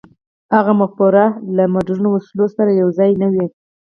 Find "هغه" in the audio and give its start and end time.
0.55-0.71